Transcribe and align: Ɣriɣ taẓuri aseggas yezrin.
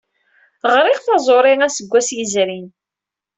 Ɣriɣ 0.73 0.97
taẓuri 1.05 1.53
aseggas 1.67 2.09
yezrin. 2.17 2.67